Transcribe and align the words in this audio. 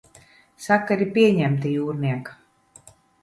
Sakari 0.67 1.07
pieņemti, 1.17 1.73
jūrniek? 1.75 2.33